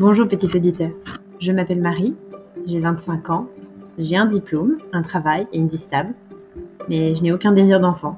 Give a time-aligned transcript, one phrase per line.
[0.00, 0.90] Bonjour petit auditeur,
[1.40, 2.14] je m'appelle Marie,
[2.66, 3.48] j'ai 25 ans,
[3.98, 6.14] j'ai un diplôme, un travail et une vie stable,
[6.88, 8.16] mais je n'ai aucun désir d'enfant.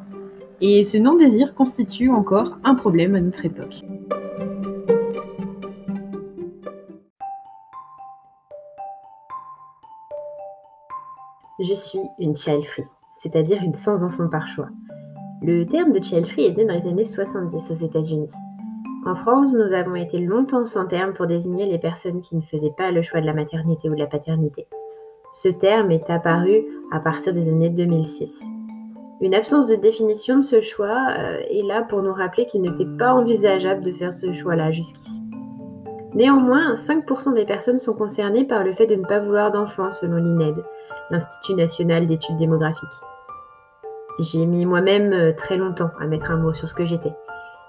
[0.61, 3.81] Et ce non-désir constitue encore un problème à notre époque.
[11.61, 12.85] Je suis une child free,
[13.23, 14.69] c'est-à-dire une sans enfant par choix.
[15.41, 18.31] Le terme de child free est né dans les années 70 aux États-Unis.
[19.07, 22.75] En France, nous avons été longtemps sans terme pour désigner les personnes qui ne faisaient
[22.77, 24.67] pas le choix de la maternité ou de la paternité.
[25.33, 28.45] Ce terme est apparu à partir des années 2006.
[29.23, 32.89] Une absence de définition de ce choix euh, est là pour nous rappeler qu'il n'était
[32.99, 35.23] pas envisageable de faire ce choix-là jusqu'ici.
[36.15, 40.17] Néanmoins, 5% des personnes sont concernées par le fait de ne pas vouloir d'enfants selon
[40.17, 40.57] l'INED,
[41.11, 42.89] l'Institut national d'études démographiques.
[44.19, 47.13] J'ai mis moi-même euh, très longtemps à mettre un mot sur ce que j'étais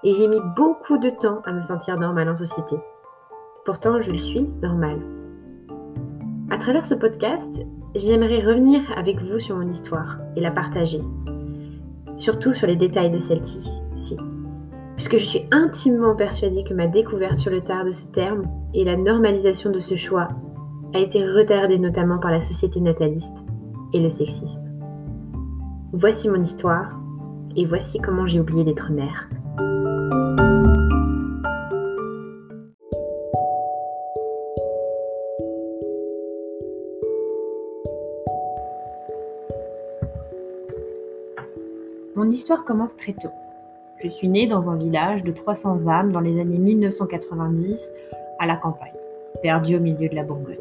[0.04, 2.76] et j'ai mis beaucoup de temps à me sentir normale en société.
[3.66, 5.02] Pourtant, je le suis normale.
[6.50, 7.62] À travers ce podcast,
[7.96, 11.02] j'aimerais revenir avec vous sur mon histoire et la partager.
[12.18, 13.82] Surtout sur les détails de celle-ci,
[15.02, 18.44] puisque je suis intimement persuadée que ma découverte sur le tard de ce terme
[18.76, 20.28] et la normalisation de ce choix
[20.94, 23.34] a été retardée notamment par la société nataliste
[23.94, 24.62] et le sexisme.
[25.94, 27.00] Voici mon histoire
[27.56, 29.28] et voici comment j'ai oublié d'être mère.
[42.24, 43.32] Mon histoire commence très tôt.
[43.98, 47.92] Je suis née dans un village de 300 âmes dans les années 1990
[48.38, 48.94] à la campagne,
[49.42, 50.60] perdu au milieu de la Bourgogne.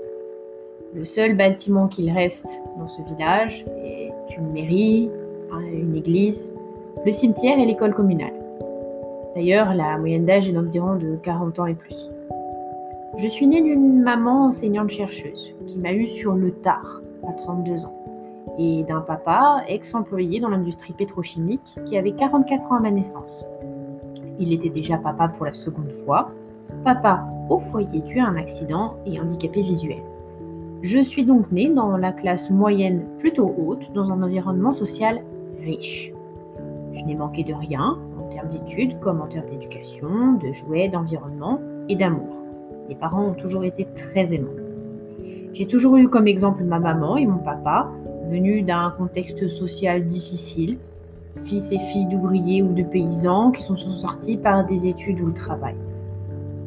[0.94, 5.10] Le seul bâtiment qu'il reste dans ce village est une mairie,
[5.70, 6.50] une église,
[7.04, 8.32] le cimetière et l'école communale.
[9.34, 12.10] D'ailleurs, la moyenne d'âge est d'environ de 40 ans et plus.
[13.18, 17.99] Je suis née d'une maman enseignante-chercheuse qui m'a eu sur le tard, à 32 ans
[18.60, 23.46] et d'un papa ex-employé dans l'industrie pétrochimique qui avait 44 ans à ma naissance.
[24.38, 26.30] Il était déjà papa pour la seconde fois,
[26.84, 30.02] papa au foyer dû à un accident et handicapé visuel.
[30.82, 35.22] Je suis donc née dans la classe moyenne plutôt haute, dans un environnement social
[35.62, 36.12] riche.
[36.92, 41.60] Je n'ai manqué de rien en termes d'études comme en termes d'éducation, de jouets, d'environnement
[41.88, 42.44] et d'amour.
[42.88, 44.48] Mes parents ont toujours été très aimants.
[45.52, 47.90] J'ai toujours eu comme exemple ma maman et mon papa,
[48.30, 50.78] venus d'un contexte social difficile,
[51.44, 55.34] fils et filles d'ouvriers ou de paysans qui sont sortis par des études ou le
[55.34, 55.74] travail.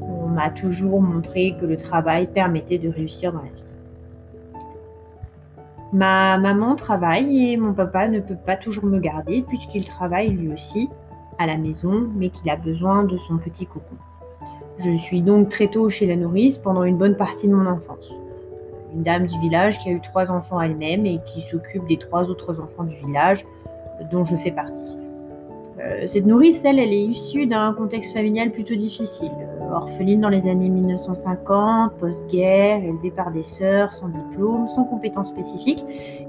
[0.02, 3.74] On m'a toujours montré que le travail permettait de réussir dans la vie.
[5.94, 10.52] Ma maman travaille et mon papa ne peut pas toujours me garder puisqu'il travaille lui
[10.52, 10.90] aussi
[11.38, 13.96] à la maison mais qu'il a besoin de son petit cocon.
[14.80, 18.12] Je suis donc très tôt chez la nourrice pendant une bonne partie de mon enfance
[18.94, 22.30] une dame du village qui a eu trois enfants elle-même et qui s'occupe des trois
[22.30, 23.46] autres enfants du village,
[24.12, 24.98] dont je fais partie.
[25.80, 29.32] Euh, cette nourrice, elle, elle est issue d'un contexte familial plutôt difficile.
[29.40, 35.30] Euh, orpheline dans les années 1950, post-guerre, élevée par des sœurs, sans diplôme, sans compétences
[35.30, 35.84] spécifiques,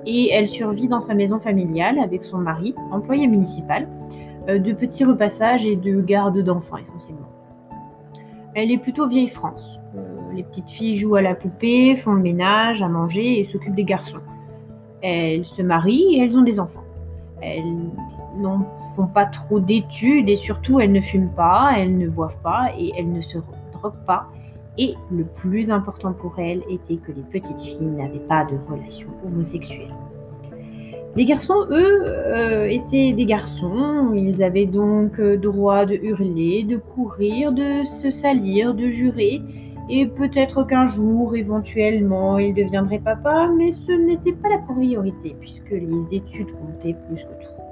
[0.07, 3.87] et elle survit dans sa maison familiale avec son mari, employé municipal,
[4.49, 7.29] euh, de petits repassages et de garde d'enfants essentiellement.
[8.55, 9.79] Elle est plutôt vieille France,
[10.35, 13.85] les petites filles jouent à la poupée, font le ménage, à manger et s'occupent des
[13.85, 14.21] garçons.
[15.03, 16.85] Elles se marient et elles ont des enfants.
[17.41, 17.63] Elles
[18.39, 22.69] n'en font pas trop d'études et surtout elles ne fument pas, elles ne boivent pas
[22.79, 23.39] et elles ne se
[23.73, 24.27] droguent pas.
[24.77, 29.09] Et le plus important pour elles était que les petites filles n'avaient pas de relations
[29.25, 29.95] homosexuelles.
[31.17, 34.13] Les garçons, eux, euh, étaient des garçons.
[34.17, 39.41] Ils avaient donc euh, droit de hurler, de courir, de se salir, de jurer
[39.89, 45.71] et peut-être qu'un jour, éventuellement, il deviendrait papa, mais ce n'était pas la priorité, puisque
[45.71, 47.63] les études comptaient plus que tout.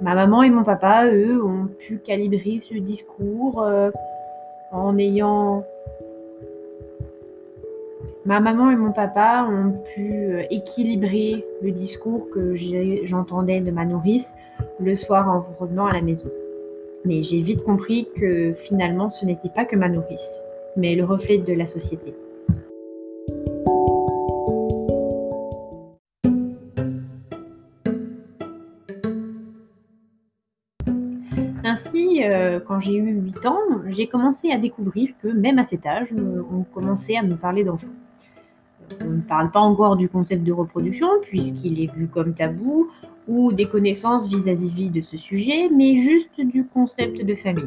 [0.00, 3.90] Ma maman et mon papa, eux, ont pu calibrer ce discours euh,
[4.72, 5.64] en ayant...
[8.24, 12.54] Ma maman et mon papa ont pu euh, équilibrer le discours que
[13.04, 14.34] j'entendais de ma nourrice
[14.80, 16.28] le soir en revenant à la maison.
[17.04, 20.42] Mais j'ai vite compris que finalement, ce n'était pas que ma nourrice
[20.78, 22.14] mais le reflet de la société.
[31.64, 33.58] Ainsi, euh, quand j'ai eu 8 ans,
[33.88, 37.88] j'ai commencé à découvrir que même à cet âge, on commençait à me parler d'enfants.
[39.02, 42.88] On ne parle pas encore du concept de reproduction puisqu'il est vu comme tabou
[43.26, 47.66] ou des connaissances vis-à-vis de ce sujet, mais juste du concept de famille.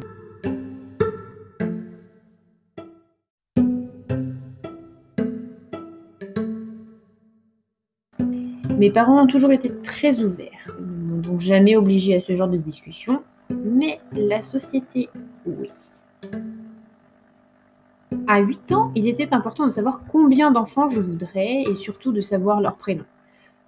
[8.82, 12.48] Mes parents ont toujours été très ouverts, ne m'ont donc jamais obligé à ce genre
[12.48, 15.08] de discussion, mais la société,
[15.46, 15.70] oui.
[18.26, 22.20] À 8 ans, il était important de savoir combien d'enfants je voudrais et surtout de
[22.20, 23.04] savoir leur prénom.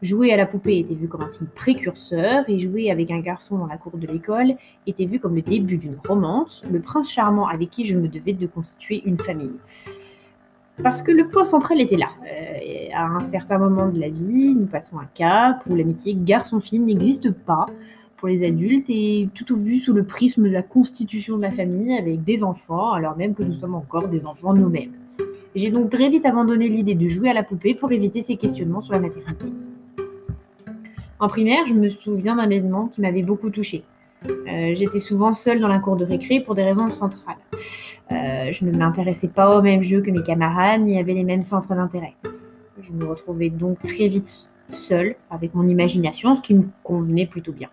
[0.03, 3.57] Jouer à la poupée était vu comme un signe précurseur et jouer avec un garçon
[3.57, 4.57] dans la cour de l'école
[4.89, 8.33] était vu comme le début d'une romance, le prince charmant avec qui je me devais
[8.33, 9.61] de constituer une famille.
[10.83, 12.11] Parce que le point central était là.
[12.25, 16.81] Euh, à un certain moment de la vie, nous passons un cap où l'amitié garçon-fille
[16.81, 17.67] n'existe pas
[18.17, 21.51] pour les adultes et tout au vu sous le prisme de la constitution de la
[21.51, 24.93] famille avec des enfants, alors même que nous sommes encore des enfants nous-mêmes.
[25.55, 28.81] J'ai donc très vite abandonné l'idée de jouer à la poupée pour éviter ces questionnements
[28.81, 29.47] sur la maternité.
[31.21, 33.85] En primaire, je me souviens d'un événement qui m'avait beaucoup touchée.
[34.29, 37.37] Euh, j'étais souvent seule dans la cour de récré pour des raisons centrales.
[38.13, 41.43] Euh, je ne m'intéressais pas aux mêmes jeux que mes camarades ni avait les mêmes
[41.43, 42.15] centres d'intérêt.
[42.83, 47.53] Je me retrouvais donc très vite seule avec mon imagination, ce qui me convenait plutôt
[47.53, 47.69] bien.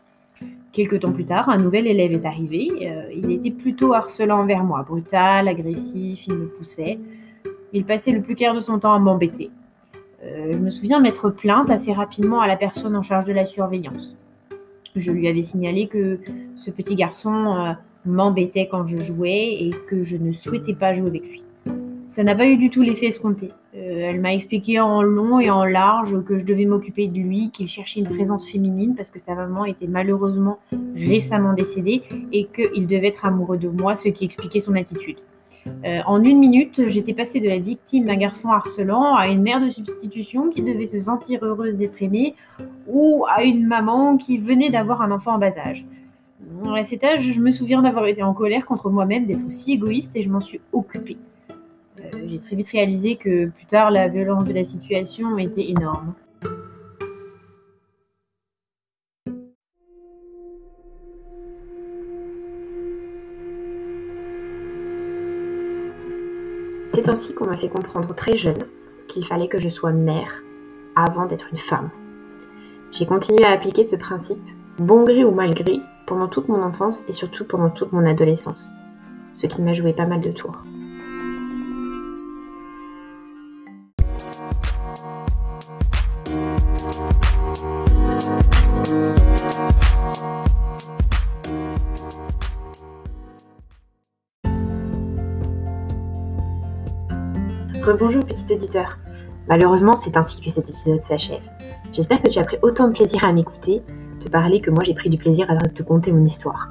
[0.72, 2.70] Quelques temps plus tard, un nouvel élève est arrivé.
[2.84, 6.98] Euh, il était plutôt harcelant envers moi, brutal, agressif, il me poussait.
[7.74, 9.50] Il passait le plus clair de son temps à m'embêter.
[10.24, 14.18] je me souviens m'être plainte assez rapidement à la personne en charge de la surveillance.
[14.96, 16.20] Je lui avais signalé que
[16.56, 17.76] ce petit garçon
[18.06, 21.46] m'embêtait quand je jouais et que je ne souhaitais pas jouer avec lui.
[22.08, 23.52] Ça n'a pas eu du tout l'effet escompté.
[23.74, 27.52] Euh, elle m'a expliqué en long et en large que je devais m'occuper de lui,
[27.52, 30.60] qu'il cherchait une présence féminine parce que sa maman était malheureusement
[30.94, 32.04] récemment décédée
[32.34, 35.20] et qu'il devait être amoureux de moi, ce qui expliquait son attitude.
[35.86, 39.62] Euh, en une minute, j'étais passée de la victime d'un garçon harcelant à une mère
[39.62, 42.36] de substitution qui devait se sentir heureuse d'être aimée
[42.88, 45.86] ou à une maman qui venait d'avoir un enfant en bas âge.
[46.64, 50.16] À cet âge, je me souviens d'avoir été en colère contre moi-même, d'être aussi égoïste
[50.16, 51.18] et je m'en suis occupée.
[52.00, 56.14] Euh, j'ai très vite réalisé que plus tard, la violence de la situation était énorme.
[66.94, 68.64] C'est ainsi qu'on m'a fait comprendre très jeune
[69.08, 70.44] qu'il fallait que je sois mère
[70.96, 71.90] avant d'être une femme.
[72.92, 74.44] J'ai continué à appliquer ce principe,
[74.78, 75.80] bon gré ou mal gré,
[76.12, 78.74] pendant toute mon enfance et surtout pendant toute mon adolescence,
[79.34, 80.58] ce qui m'a joué pas mal de tours.
[97.82, 98.98] Rebonjour petit auditeur.
[99.48, 101.40] Malheureusement, c'est ainsi que cet épisode s'achève.
[101.94, 103.82] J'espère que tu as pris autant de plaisir à m'écouter
[104.30, 106.70] parler que moi j'ai pris du plaisir à te conter mon histoire.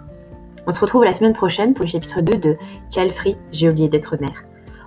[0.66, 2.56] On se retrouve la semaine prochaine pour le chapitre 2 de
[2.90, 3.12] Child
[3.52, 4.44] j'ai oublié d'être mère.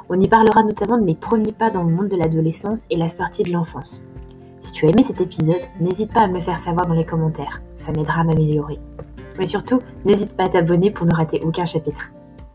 [0.10, 3.08] On y parlera notamment de mes premiers pas dans le monde de l'adolescence et la
[3.08, 4.04] sortie de l'enfance.
[4.60, 7.06] Si tu as aimé cet épisode, n'hésite pas à me le faire savoir dans les
[7.06, 8.80] commentaires, ça m'aidera à m'améliorer.
[9.38, 12.12] Mais surtout, n'hésite pas à t'abonner pour ne rater aucun chapitre.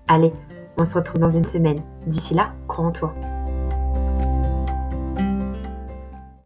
[0.07, 0.33] Allez,
[0.79, 1.83] on se retrouve dans une semaine.
[2.07, 3.15] D'ici là, crois en toi.